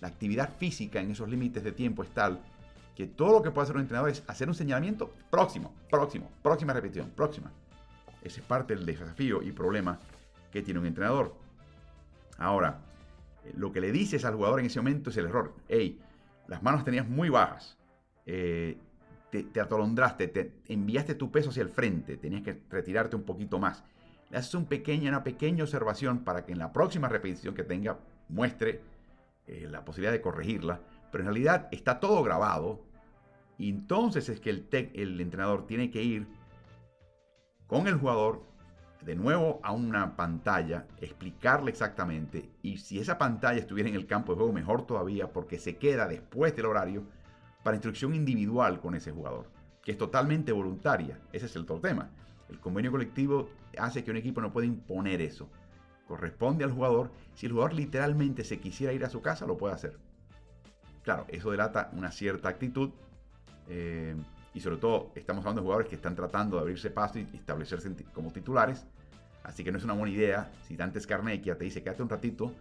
la 0.00 0.08
actividad 0.08 0.50
física 0.58 1.00
en 1.00 1.10
esos 1.10 1.28
límites 1.28 1.62
de 1.62 1.72
tiempo 1.72 2.02
es 2.02 2.10
tal 2.10 2.40
que 2.96 3.06
todo 3.06 3.32
lo 3.32 3.42
que 3.42 3.50
puede 3.50 3.64
hacer 3.64 3.76
un 3.76 3.82
entrenador 3.82 4.10
es 4.10 4.22
hacer 4.26 4.48
un 4.48 4.54
señalamiento 4.54 5.12
próximo, 5.30 5.72
próximo, 5.90 6.30
próxima 6.42 6.72
repetición, 6.72 7.10
próxima. 7.10 7.50
Ese 8.22 8.40
es 8.40 8.46
parte 8.46 8.74
del 8.74 8.84
desafío 8.84 9.42
y 9.42 9.52
problema 9.52 9.98
que 10.52 10.62
tiene 10.62 10.80
un 10.80 10.86
entrenador. 10.86 11.34
Ahora, 12.38 12.80
eh, 13.44 13.54
lo 13.56 13.72
que 13.72 13.80
le 13.80 13.92
dices 13.92 14.24
al 14.24 14.34
jugador 14.34 14.60
en 14.60 14.66
ese 14.66 14.80
momento 14.80 15.10
es 15.10 15.16
el 15.16 15.26
error. 15.26 15.54
Hey, 15.68 15.98
las 16.46 16.62
manos 16.62 16.84
tenías 16.84 17.08
muy 17.08 17.28
bajas. 17.28 17.78
Eh, 18.26 18.76
te, 19.30 19.60
atolondraste, 19.60 20.28
te 20.28 20.52
enviaste 20.68 21.14
tu 21.14 21.30
peso 21.30 21.50
hacia 21.50 21.62
el 21.62 21.68
frente, 21.68 22.16
tenías 22.16 22.42
que 22.42 22.62
retirarte 22.70 23.16
un 23.16 23.22
poquito 23.22 23.58
más. 23.58 23.84
Le 24.30 24.38
haces 24.38 24.54
un 24.54 24.68
una 25.08 25.24
pequeña 25.24 25.64
observación 25.64 26.20
para 26.20 26.44
que 26.44 26.52
en 26.52 26.58
la 26.58 26.72
próxima 26.72 27.08
repetición 27.08 27.54
que 27.54 27.64
tenga 27.64 27.98
muestre 28.28 28.80
eh, 29.46 29.66
la 29.68 29.84
posibilidad 29.84 30.12
de 30.12 30.20
corregirla 30.20 30.80
pero 31.10 31.22
en 31.22 31.28
realidad 31.28 31.68
está 31.70 32.00
todo 32.00 32.22
grabado. 32.22 32.80
Y 33.58 33.68
entonces 33.70 34.28
es 34.28 34.40
que 34.40 34.50
el, 34.50 34.66
el 34.94 35.20
entrenador 35.20 35.66
tiene 35.66 35.90
que 35.90 36.02
ir 36.02 36.26
con 37.66 37.86
el 37.86 37.94
jugador 37.94 38.42
de 39.04 39.14
nuevo 39.14 39.60
a 39.62 39.72
una 39.72 40.16
pantalla, 40.16 40.86
explicarle 41.00 41.70
exactamente, 41.70 42.50
y 42.62 42.78
si 42.78 42.98
esa 42.98 43.16
pantalla 43.16 43.58
estuviera 43.58 43.88
en 43.88 43.94
el 43.94 44.06
campo 44.06 44.32
de 44.32 44.38
juego, 44.38 44.52
mejor 44.52 44.86
todavía, 44.86 45.32
porque 45.32 45.58
se 45.58 45.76
queda 45.76 46.06
después 46.06 46.54
del 46.54 46.66
horario 46.66 47.04
para 47.62 47.76
instrucción 47.76 48.14
individual 48.14 48.80
con 48.80 48.94
ese 48.94 49.12
jugador, 49.12 49.46
que 49.82 49.92
es 49.92 49.98
totalmente 49.98 50.52
voluntaria. 50.52 51.18
Ese 51.32 51.46
es 51.46 51.56
el 51.56 51.62
otro 51.62 51.80
tema. 51.80 52.10
El 52.48 52.58
convenio 52.58 52.90
colectivo 52.90 53.48
hace 53.78 54.02
que 54.02 54.10
un 54.10 54.16
equipo 54.16 54.40
no 54.40 54.52
pueda 54.52 54.66
imponer 54.66 55.20
eso. 55.20 55.48
Corresponde 56.06 56.64
al 56.64 56.72
jugador. 56.72 57.10
Si 57.34 57.46
el 57.46 57.52
jugador 57.52 57.74
literalmente 57.74 58.44
se 58.44 58.58
quisiera 58.58 58.92
ir 58.92 59.04
a 59.04 59.10
su 59.10 59.22
casa, 59.22 59.46
lo 59.46 59.56
puede 59.56 59.74
hacer. 59.74 59.98
Claro, 61.04 61.26
eso 61.28 61.50
delata 61.50 61.90
una 61.92 62.10
cierta 62.10 62.48
actitud. 62.48 62.90
Eh, 63.68 64.16
y 64.52 64.60
sobre 64.60 64.78
todo 64.78 65.12
estamos 65.14 65.42
hablando 65.42 65.60
de 65.60 65.64
jugadores 65.64 65.88
que 65.88 65.94
están 65.94 66.16
tratando 66.16 66.56
de 66.56 66.62
abrirse 66.62 66.90
paso 66.90 67.18
y 67.18 67.28
establecerse 67.34 67.94
como 68.12 68.32
titulares. 68.32 68.84
Así 69.44 69.64
que 69.64 69.70
no 69.70 69.78
es 69.78 69.84
una 69.84 69.94
buena 69.94 70.14
idea 70.14 70.50
si 70.66 70.76
Dante 70.76 71.00
Scarnecchia 71.00 71.56
te 71.56 71.64
dice 71.64 71.82
quédate 71.82 72.02
un 72.02 72.08
ratito, 72.08 72.52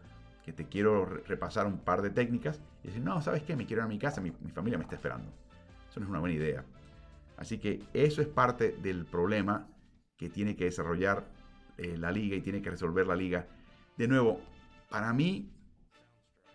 te 0.54 0.66
quiero 0.66 1.06
repasar 1.06 1.68
un 1.68 1.80
par 1.80 2.02
de 2.02 2.10
técnicas. 2.10 2.62
Y 2.84 2.88
decir, 2.88 3.04
no, 3.04 3.22
¿sabes 3.22 3.44
qué? 3.44 3.56
Me 3.56 3.66
quiero 3.66 3.82
ir 3.82 3.86
a 3.86 3.90
mi 3.90 4.00
casa, 4.00 4.22
mi, 4.22 4.32
familia 4.54 4.78
me 4.78 4.84
está 4.84 4.96
esperando. 4.96 5.32
Eso 5.90 6.00
no 6.00 6.06
es 6.06 6.10
una 6.10 6.20
buena 6.20 6.36
idea. 6.36 6.66
Así 7.38 7.58
que 7.58 7.82
eso 7.94 8.22
es 8.22 8.28
parte 8.28 8.78
del 8.82 9.06
problema 9.06 9.68
que 10.18 10.30
tiene 10.30 10.56
que 10.56 10.66
desarrollar 10.66 11.26
eh, 11.78 11.98
la 11.98 12.12
liga 12.12 12.36
y 12.36 12.42
tiene 12.42 12.62
que 12.62 12.70
resolver 12.70 13.08
la 13.08 13.16
liga. 13.16 13.48
De 13.98 14.08
nuevo, 14.08 14.42
para 14.90 15.14
mí 15.14 15.50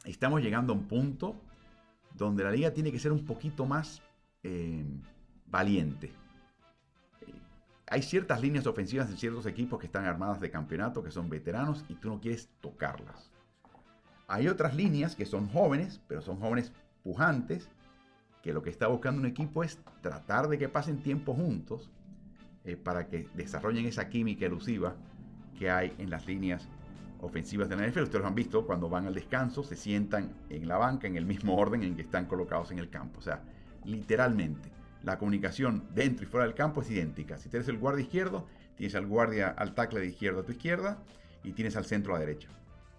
estamos 0.04 0.42
llegando 0.42 0.72
a 0.72 0.76
un 0.76 0.86
punto 0.86 1.40
donde 2.14 2.44
la 2.44 2.50
liga 2.50 2.72
tiene 2.72 2.92
que 2.92 2.98
ser 2.98 3.12
un 3.12 3.24
poquito 3.24 3.66
más 3.66 4.02
eh, 4.42 4.84
valiente. 5.46 6.12
Hay 7.86 8.02
ciertas 8.02 8.40
líneas 8.40 8.66
ofensivas 8.66 9.10
en 9.10 9.16
ciertos 9.16 9.46
equipos 9.46 9.78
que 9.78 9.86
están 9.86 10.04
armadas 10.04 10.40
de 10.40 10.50
campeonato, 10.50 11.02
que 11.02 11.10
son 11.10 11.28
veteranos, 11.28 11.84
y 11.88 11.94
tú 11.94 12.08
no 12.08 12.20
quieres 12.20 12.48
tocarlas. 12.60 13.33
Hay 14.26 14.48
otras 14.48 14.74
líneas 14.74 15.14
que 15.14 15.26
son 15.26 15.48
jóvenes, 15.48 16.00
pero 16.08 16.22
son 16.22 16.38
jóvenes 16.38 16.72
pujantes, 17.02 17.68
que 18.42 18.52
lo 18.52 18.62
que 18.62 18.70
está 18.70 18.88
buscando 18.88 19.20
un 19.20 19.26
equipo 19.26 19.64
es 19.64 19.78
tratar 20.02 20.48
de 20.48 20.58
que 20.58 20.68
pasen 20.68 21.02
tiempo 21.02 21.34
juntos 21.34 21.90
eh, 22.64 22.76
para 22.76 23.08
que 23.08 23.28
desarrollen 23.34 23.86
esa 23.86 24.08
química 24.08 24.46
elusiva 24.46 24.96
que 25.58 25.70
hay 25.70 25.94
en 25.98 26.10
las 26.10 26.26
líneas 26.26 26.68
ofensivas 27.20 27.68
de 27.68 27.76
la 27.76 27.86
NFL. 27.86 28.02
Ustedes 28.02 28.22
lo 28.22 28.28
han 28.28 28.34
visto 28.34 28.66
cuando 28.66 28.88
van 28.88 29.06
al 29.06 29.14
descanso, 29.14 29.62
se 29.62 29.76
sientan 29.76 30.34
en 30.50 30.68
la 30.68 30.76
banca 30.76 31.06
en 31.06 31.16
el 31.16 31.26
mismo 31.26 31.56
orden 31.58 31.82
en 31.82 31.96
que 31.96 32.02
están 32.02 32.26
colocados 32.26 32.70
en 32.70 32.78
el 32.78 32.90
campo. 32.90 33.18
O 33.18 33.22
sea, 33.22 33.42
literalmente 33.84 34.70
la 35.02 35.18
comunicación 35.18 35.84
dentro 35.94 36.24
y 36.24 36.28
fuera 36.28 36.46
del 36.46 36.54
campo 36.54 36.80
es 36.80 36.90
idéntica. 36.90 37.38
Si 37.38 37.48
tienes 37.48 37.68
el 37.68 37.78
guardia 37.78 38.02
izquierdo, 38.02 38.46
tienes 38.76 38.94
al 38.94 39.06
guardia 39.06 39.48
al 39.48 39.74
tackle 39.74 40.00
de 40.00 40.06
izquierda 40.06 40.40
a 40.40 40.44
tu 40.44 40.52
izquierda 40.52 40.98
y 41.42 41.52
tienes 41.52 41.76
al 41.76 41.84
centro 41.84 42.14
a 42.14 42.18
la 42.18 42.24
derecha, 42.24 42.48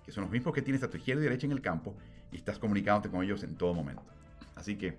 que 0.06 0.12
son 0.12 0.24
los 0.24 0.32
mismos 0.32 0.54
que 0.54 0.62
tienes 0.62 0.84
a 0.84 0.90
tu 0.90 0.98
izquierda 0.98 1.22
y 1.22 1.26
derecha 1.26 1.48
en 1.48 1.52
el 1.52 1.62
campo 1.62 1.96
y 2.32 2.38
estás 2.38 2.60
comunicándote 2.60 3.10
con 3.10 3.24
ellos 3.24 3.44
en 3.44 3.56
todo 3.56 3.74
momento. 3.74 4.04
Así 4.56 4.76
que 4.76 4.98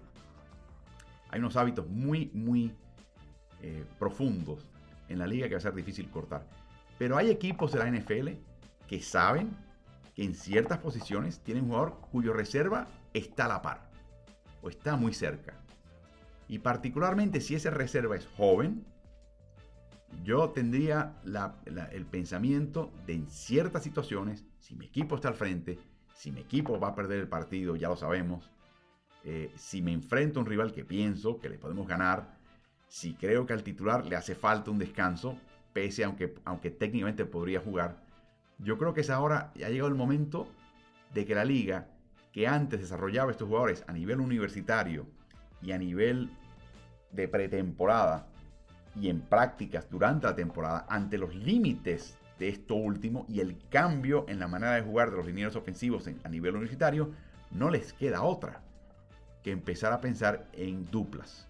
hay 1.30 1.38
unos 1.38 1.56
hábitos 1.56 1.88
muy, 1.88 2.30
muy 2.34 2.72
eh, 3.62 3.84
profundos 3.98 4.66
en 5.08 5.18
la 5.18 5.26
liga 5.26 5.48
que 5.48 5.54
va 5.54 5.58
a 5.58 5.62
ser 5.62 5.74
difícil 5.74 6.10
cortar. 6.10 6.46
Pero 6.98 7.16
hay 7.16 7.30
equipos 7.30 7.72
de 7.72 7.78
la 7.78 7.90
NFL 7.90 8.30
que 8.86 9.00
saben 9.00 9.50
que 10.14 10.24
en 10.24 10.34
ciertas 10.34 10.78
posiciones 10.78 11.40
tienen 11.40 11.64
un 11.64 11.70
jugador 11.70 12.00
cuyo 12.10 12.32
reserva 12.32 12.88
está 13.12 13.44
a 13.44 13.48
la 13.48 13.62
par 13.62 13.90
o 14.62 14.68
está 14.68 14.96
muy 14.96 15.12
cerca. 15.12 15.54
Y 16.48 16.60
particularmente 16.60 17.40
si 17.40 17.54
esa 17.54 17.70
reserva 17.70 18.16
es 18.16 18.26
joven, 18.36 18.84
yo 20.24 20.50
tendría 20.50 21.14
el 21.92 22.06
pensamiento 22.06 22.92
de 23.06 23.14
en 23.14 23.30
ciertas 23.30 23.82
situaciones, 23.82 24.44
si 24.66 24.74
mi 24.74 24.86
equipo 24.86 25.14
está 25.14 25.28
al 25.28 25.34
frente, 25.34 25.78
si 26.12 26.32
mi 26.32 26.40
equipo 26.40 26.80
va 26.80 26.88
a 26.88 26.94
perder 26.96 27.20
el 27.20 27.28
partido, 27.28 27.76
ya 27.76 27.88
lo 27.88 27.94
sabemos, 27.94 28.50
eh, 29.22 29.52
si 29.54 29.80
me 29.80 29.92
enfrento 29.92 30.40
a 30.40 30.42
un 30.42 30.48
rival 30.48 30.72
que 30.72 30.84
pienso 30.84 31.38
que 31.38 31.48
le 31.48 31.56
podemos 31.56 31.86
ganar, 31.86 32.36
si 32.88 33.14
creo 33.14 33.46
que 33.46 33.52
al 33.52 33.62
titular 33.62 34.04
le 34.04 34.16
hace 34.16 34.34
falta 34.34 34.72
un 34.72 34.78
descanso, 34.78 35.36
pese 35.72 36.02
aunque, 36.02 36.34
aunque 36.44 36.72
técnicamente 36.72 37.24
podría 37.26 37.60
jugar, 37.60 38.02
yo 38.58 38.76
creo 38.76 38.92
que 38.92 39.02
es 39.02 39.10
ahora, 39.10 39.52
ha 39.54 39.68
llegado 39.68 39.88
el 39.88 39.94
momento 39.94 40.48
de 41.14 41.24
que 41.24 41.36
la 41.36 41.44
liga, 41.44 41.86
que 42.32 42.48
antes 42.48 42.80
desarrollaba 42.80 43.30
estos 43.30 43.46
jugadores 43.46 43.84
a 43.86 43.92
nivel 43.92 44.20
universitario, 44.20 45.06
y 45.62 45.72
a 45.72 45.78
nivel 45.78 46.28
de 47.12 47.28
pretemporada 47.28 48.26
y 49.00 49.08
en 49.10 49.20
prácticas 49.20 49.88
durante 49.88 50.26
la 50.26 50.34
temporada 50.34 50.86
ante 50.88 51.18
los 51.18 51.34
límites 51.34 52.18
de 52.38 52.48
esto 52.48 52.74
último 52.74 53.24
y 53.28 53.40
el 53.40 53.56
cambio 53.68 54.26
en 54.28 54.38
la 54.38 54.48
manera 54.48 54.74
de 54.74 54.82
jugar 54.82 55.10
de 55.10 55.16
los 55.16 55.26
linieros 55.26 55.56
ofensivos 55.56 56.08
a 56.22 56.28
nivel 56.28 56.54
universitario, 56.54 57.12
no 57.50 57.70
les 57.70 57.92
queda 57.92 58.22
otra 58.22 58.62
que 59.42 59.52
empezar 59.52 59.92
a 59.92 60.00
pensar 60.00 60.46
en 60.52 60.90
duplas. 60.90 61.46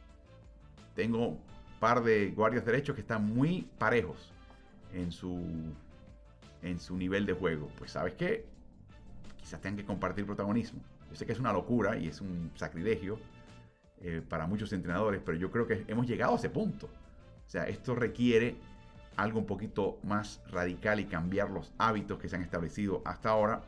Tengo 0.95 1.29
un 1.29 1.41
par 1.81 2.03
de 2.03 2.31
guardias 2.31 2.65
derechos 2.65 2.95
que 2.95 3.01
están 3.01 3.25
muy 3.25 3.69
parejos 3.79 4.33
en 4.93 5.11
su, 5.13 5.43
en 6.63 6.79
su 6.79 6.97
nivel 6.97 7.27
de 7.27 7.33
juego. 7.33 7.69
Pues 7.79 7.93
sabes 7.93 8.15
qué, 8.15 8.47
quizás 9.39 9.61
tengan 9.61 9.79
que 9.79 9.85
compartir 9.85 10.27
protagonismo. 10.27 10.81
Yo 11.11 11.17
sé 11.17 11.27
que 11.27 11.33
es 11.33 11.41
una 11.41 11.53
locura 11.53 11.97
y 11.97 12.09
es 12.09 12.21
un 12.21 12.51
sacrilegio, 12.55 13.19
eh, 14.03 14.23
para 14.29 14.47
muchos 14.47 14.73
entrenadores, 14.75 15.23
pero 15.25 15.39
yo 15.39 15.51
creo 15.51 15.67
que 15.67 15.85
hemos 15.89 16.07
llegado 16.07 16.35
a 16.35 16.37
ese 16.37 16.51
punto. 16.51 16.87
O 16.87 17.49
sea, 17.49 17.65
esto 17.65 17.95
requiere 17.95 18.57
algo 19.17 19.39
un 19.39 19.47
poquito 19.47 19.99
más 20.03 20.43
radical 20.51 21.01
y 21.01 21.07
cambiar 21.07 21.51
los 21.51 21.73
hábitos 21.79 22.19
que 22.19 22.29
se 22.29 22.37
han 22.37 22.43
establecido 22.43 23.03
hasta 23.05 23.31
ahora 23.31 23.63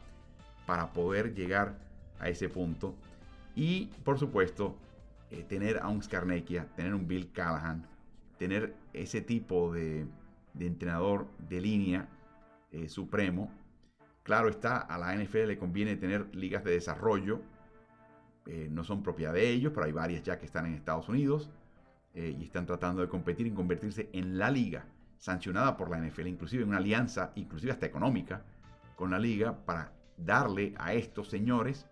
para 0.66 0.92
poder 0.92 1.34
llegar 1.34 1.78
a 2.20 2.28
ese 2.28 2.48
punto. 2.48 2.94
Y, 3.54 3.86
por 4.04 4.18
supuesto, 4.18 4.76
eh, 5.30 5.44
tener 5.48 5.78
a 5.78 5.88
un 5.88 6.02
Skarnekia, 6.02 6.66
tener 6.76 6.94
un 6.94 7.08
Bill 7.08 7.32
Callahan, 7.32 7.86
tener 8.38 8.74
ese 8.92 9.20
tipo 9.20 9.72
de, 9.72 10.06
entrenador 10.58 11.26
de 11.48 11.60
línea 11.60 12.08
eh, 12.70 12.88
supremo. 12.88 13.50
Claro 14.22 14.48
está, 14.48 14.76
a 14.76 14.98
la 14.98 15.14
NFL 15.14 15.46
le 15.46 15.58
conviene 15.58 15.96
tener 15.96 16.34
ligas 16.34 16.62
de 16.64 16.72
desarrollo 16.72 17.40
eh, 18.46 18.68
no 18.70 18.82
son 18.82 19.02
propiedad 19.02 19.34
de 19.34 19.50
ellos, 19.50 19.72
pero 19.74 19.84
hay 19.84 19.92
varias 19.92 20.22
ya 20.22 20.38
que 20.38 20.46
están 20.46 20.64
en 20.64 20.72
Estados 20.74 21.08
Unidos 21.08 21.50
y 22.14 22.42
están 22.42 22.66
tratando 22.66 23.00
de 23.00 23.08
competir 23.08 23.46
y 23.46 23.52
convertirse 23.52 24.08
en 24.12 24.38
la 24.38 24.50
liga 24.50 24.86
sancionada 25.18 25.76
por 25.76 25.90
la 25.90 25.98
NFL, 25.98 26.26
inclusive 26.26 26.62
en 26.62 26.70
una 26.70 26.78
alianza, 26.78 27.32
inclusive 27.34 27.72
hasta 27.72 27.86
económica, 27.86 28.42
con 28.96 29.10
la 29.10 29.18
liga 29.18 29.56
para 29.64 29.92
darle 30.16 30.74
a 30.78 30.94
estos 30.94 31.28
señores 31.28 31.86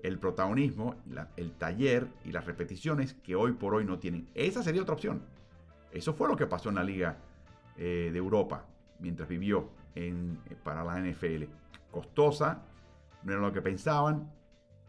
el 0.00 0.18
protagonismo, 0.18 0.96
el 1.36 1.52
taller 1.52 2.08
y 2.24 2.32
las 2.32 2.44
repeticiones 2.44 3.14
que 3.14 3.36
hoy 3.36 3.52
por 3.52 3.74
hoy 3.74 3.84
no 3.84 3.98
tienen. 3.98 4.28
Esa 4.34 4.62
sería 4.62 4.82
otra 4.82 4.94
opción. 4.94 5.22
Eso 5.92 6.12
fue 6.14 6.28
lo 6.28 6.36
que 6.36 6.46
pasó 6.46 6.70
en 6.70 6.74
la 6.74 6.84
liga 6.84 7.16
eh, 7.76 8.10
de 8.12 8.18
Europa 8.18 8.66
mientras 8.98 9.28
vivió 9.28 9.70
en, 9.94 10.38
para 10.64 10.82
la 10.82 10.98
NFL. 11.00 11.44
Costosa, 11.90 12.62
no 13.22 13.32
era 13.32 13.40
lo 13.40 13.52
que 13.52 13.62
pensaban, 13.62 14.30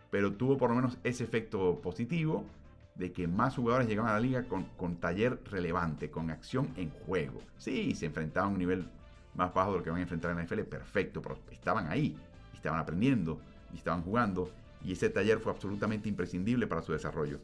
pero 0.10 0.34
tuvo 0.34 0.58
por 0.58 0.70
lo 0.70 0.76
menos 0.76 0.98
ese 1.04 1.24
efecto 1.24 1.80
positivo 1.82 2.46
de 2.96 3.12
que 3.12 3.28
más 3.28 3.56
jugadores 3.56 3.88
llegaban 3.88 4.12
a 4.12 4.16
la 4.16 4.20
liga 4.20 4.44
con, 4.44 4.96
taller 4.98 5.40
relevante, 5.50 6.12
con 6.12 6.30
acción 6.30 6.70
en 6.78 6.90
juego. 6.90 7.42
Sí, 7.58 7.96
se 7.96 8.06
enfrentaban 8.06 8.52
a 8.52 8.54
un 8.54 8.60
nivel 8.60 8.88
más 9.36 9.54
bajo 9.54 9.72
de 9.72 9.78
lo 9.80 9.84
que 9.84 9.90
van 9.90 10.00
a 10.00 10.04
enfrentar 10.04 10.32
en 10.32 10.38
la 10.38 10.44
NFL, 10.44 10.62
perfecto, 10.62 11.22
pero 11.22 11.38
estaban 11.52 11.88
ahí, 11.88 12.16
estaban 12.54 12.80
aprendiendo, 12.80 13.40
y 13.74 13.78
estaban 13.78 14.04
jugando, 14.04 14.52
y 14.84 14.92
ese 14.92 15.10
taller 15.10 15.40
fue 15.40 15.52
absolutamente 15.52 16.08
imprescindible 16.08 16.68
para 16.68 16.82
su 16.82 16.92
desarrollo. 16.92 17.40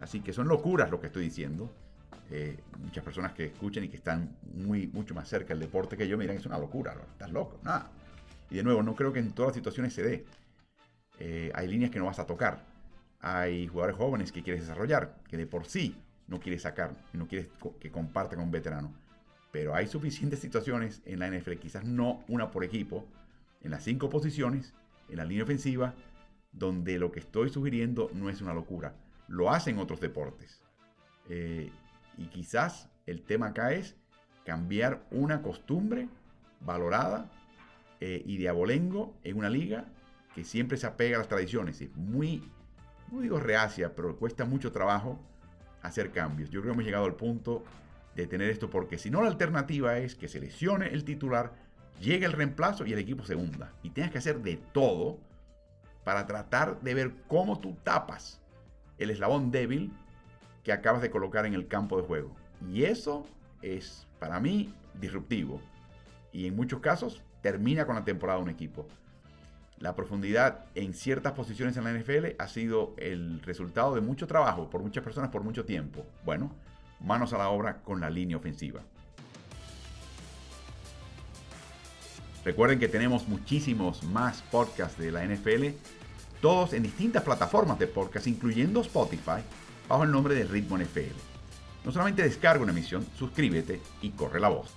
Así 0.00 0.20
que 0.20 0.32
son 0.32 0.48
locuras 0.48 0.90
lo 0.90 1.00
que 1.00 1.08
estoy 1.08 1.24
diciendo. 1.24 1.70
Eh, 2.30 2.58
muchas 2.78 3.04
personas 3.04 3.32
que 3.32 3.46
escuchen 3.46 3.84
y 3.84 3.88
que 3.88 3.96
están 3.96 4.36
muy, 4.54 4.88
mucho 4.88 5.14
más 5.14 5.28
cerca 5.28 5.48
del 5.48 5.60
deporte 5.60 5.96
que 5.96 6.08
yo 6.08 6.18
me 6.18 6.24
es 6.24 6.46
una 6.46 6.58
locura, 6.58 6.94
estás 7.12 7.30
loco, 7.30 7.60
nada. 7.62 7.90
Y 8.50 8.56
de 8.56 8.62
nuevo, 8.62 8.82
no 8.82 8.94
creo 8.94 9.12
que 9.12 9.20
en 9.20 9.32
todas 9.32 9.50
las 9.50 9.56
situaciones 9.56 9.92
se 9.92 10.02
dé. 10.02 10.24
Eh, 11.18 11.50
hay 11.54 11.68
líneas 11.68 11.90
que 11.90 11.98
no 11.98 12.06
vas 12.06 12.18
a 12.18 12.26
tocar. 12.26 12.64
Hay 13.20 13.66
jugadores 13.66 13.96
jóvenes 13.96 14.32
que 14.32 14.42
quieres 14.42 14.62
desarrollar, 14.62 15.16
que 15.28 15.36
de 15.36 15.46
por 15.46 15.66
sí 15.66 15.96
no 16.28 16.40
quieres 16.40 16.62
sacar, 16.62 16.96
no 17.12 17.26
quieres 17.26 17.48
que 17.80 17.90
comparta 17.90 18.36
con 18.36 18.44
un 18.44 18.50
veterano. 18.50 18.92
Pero 19.52 19.74
hay 19.74 19.86
suficientes 19.86 20.40
situaciones 20.40 21.02
en 21.04 21.18
la 21.20 21.30
NFL, 21.30 21.54
quizás 21.54 21.84
no 21.84 22.24
una 22.28 22.50
por 22.50 22.64
equipo, 22.64 23.06
en 23.62 23.70
las 23.70 23.84
cinco 23.84 24.10
posiciones, 24.10 24.74
en 25.08 25.16
la 25.16 25.24
línea 25.24 25.44
ofensiva, 25.44 25.94
donde 26.52 26.98
lo 26.98 27.12
que 27.12 27.20
estoy 27.20 27.50
sugiriendo 27.50 28.10
no 28.14 28.28
es 28.28 28.40
una 28.40 28.54
locura. 28.54 28.94
Lo 29.28 29.50
hacen 29.50 29.78
otros 29.78 30.00
deportes. 30.00 30.60
Eh, 31.28 31.70
y 32.16 32.26
quizás 32.26 32.88
el 33.06 33.22
tema 33.22 33.48
acá 33.48 33.72
es 33.72 33.96
cambiar 34.44 35.04
una 35.10 35.42
costumbre 35.42 36.08
valorada 36.60 37.30
eh, 38.00 38.22
y 38.24 38.38
de 38.38 38.48
abolengo 38.48 39.14
en 39.24 39.36
una 39.38 39.50
liga 39.50 39.86
que 40.34 40.44
siempre 40.44 40.76
se 40.76 40.86
apega 40.86 41.16
a 41.16 41.18
las 41.20 41.28
tradiciones. 41.28 41.80
Es 41.80 41.94
muy, 41.96 42.42
no 43.10 43.20
digo 43.20 43.38
reacia, 43.38 43.94
pero 43.94 44.16
cuesta 44.16 44.44
mucho 44.44 44.72
trabajo 44.72 45.18
hacer 45.82 46.10
cambios. 46.10 46.50
Yo 46.50 46.60
creo 46.60 46.72
que 46.72 46.74
hemos 46.74 46.84
llegado 46.84 47.04
al 47.04 47.14
punto 47.14 47.64
detener 48.14 48.50
esto 48.50 48.70
porque 48.70 48.98
si 48.98 49.10
no 49.10 49.22
la 49.22 49.28
alternativa 49.28 49.98
es 49.98 50.14
que 50.14 50.28
se 50.28 50.40
lesione 50.40 50.88
el 50.88 51.04
titular, 51.04 51.52
llegue 52.00 52.26
el 52.26 52.32
reemplazo 52.32 52.86
y 52.86 52.92
el 52.92 52.98
equipo 52.98 53.24
se 53.24 53.36
hunda. 53.36 53.72
Y 53.82 53.90
tienes 53.90 54.12
que 54.12 54.18
hacer 54.18 54.40
de 54.40 54.56
todo 54.72 55.18
para 56.04 56.26
tratar 56.26 56.80
de 56.80 56.94
ver 56.94 57.12
cómo 57.26 57.58
tú 57.58 57.76
tapas 57.82 58.40
el 58.98 59.10
eslabón 59.10 59.50
débil 59.50 59.92
que 60.62 60.72
acabas 60.72 61.02
de 61.02 61.10
colocar 61.10 61.46
en 61.46 61.54
el 61.54 61.68
campo 61.68 61.96
de 61.96 62.06
juego. 62.06 62.34
Y 62.68 62.84
eso 62.84 63.26
es 63.62 64.06
para 64.18 64.40
mí 64.40 64.72
disruptivo. 65.00 65.60
Y 66.32 66.46
en 66.46 66.56
muchos 66.56 66.80
casos 66.80 67.22
termina 67.40 67.86
con 67.86 67.94
la 67.94 68.04
temporada 68.04 68.38
de 68.38 68.44
un 68.44 68.50
equipo. 68.50 68.86
La 69.78 69.94
profundidad 69.94 70.64
en 70.74 70.94
ciertas 70.94 71.32
posiciones 71.32 71.76
en 71.76 71.84
la 71.84 71.92
NFL 71.92 72.36
ha 72.38 72.48
sido 72.48 72.94
el 72.96 73.42
resultado 73.42 73.94
de 73.94 74.00
mucho 74.00 74.26
trabajo 74.26 74.70
por 74.70 74.80
muchas 74.80 75.04
personas 75.04 75.30
por 75.30 75.42
mucho 75.42 75.66
tiempo. 75.66 76.06
Bueno, 76.24 76.50
manos 77.00 77.34
a 77.34 77.38
la 77.38 77.50
obra 77.50 77.82
con 77.82 78.00
la 78.00 78.08
línea 78.08 78.38
ofensiva. 78.38 78.80
Recuerden 82.42 82.78
que 82.78 82.88
tenemos 82.88 83.28
muchísimos 83.28 84.02
más 84.04 84.40
podcasts 84.50 84.98
de 84.98 85.10
la 85.10 85.26
NFL, 85.26 85.66
todos 86.40 86.72
en 86.72 86.84
distintas 86.84 87.22
plataformas 87.22 87.78
de 87.78 87.88
podcast, 87.88 88.28
incluyendo 88.28 88.80
Spotify, 88.80 89.42
bajo 89.88 90.04
el 90.04 90.12
nombre 90.12 90.34
de 90.34 90.44
Ritmo 90.44 90.78
NFL. 90.78 91.16
No 91.84 91.92
solamente 91.92 92.22
descarga 92.22 92.62
una 92.62 92.72
emisión, 92.72 93.04
suscríbete 93.18 93.80
y 94.00 94.10
corre 94.10 94.40
la 94.40 94.48
voz. 94.48 94.72